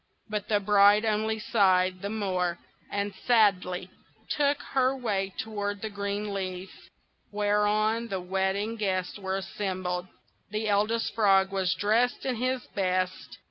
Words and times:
But 0.27 0.47
the 0.49 0.59
bride 0.59 1.05
only 1.05 1.37
sighed 1.37 2.01
the 2.01 2.09
more, 2.09 2.57
and 2.89 3.13
sadly 3.13 3.91
took 4.31 4.59
her 4.73 4.97
way 4.97 5.31
toward 5.37 5.83
the 5.83 5.91
great 5.91 6.23
leaf, 6.23 6.71
whereon 7.31 8.07
the 8.07 8.19
wedding 8.19 8.77
guests 8.77 9.19
were 9.19 9.37
assembled. 9.37 10.07
The 10.49 10.67
Eldest 10.67 11.13
Frog 11.13 11.51
was 11.51 11.75
dressed 11.75 12.25
in 12.25 12.37
his 12.37 12.65
best. 12.73 13.37